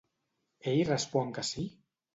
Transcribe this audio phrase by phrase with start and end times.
[0.73, 1.71] Ell respon que sí?